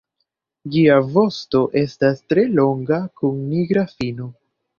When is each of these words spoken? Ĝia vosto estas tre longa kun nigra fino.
Ĝia 0.75 0.95
vosto 1.17 1.61
estas 1.81 2.25
tre 2.33 2.47
longa 2.61 2.99
kun 3.21 3.37
nigra 3.53 3.87
fino. 3.95 4.31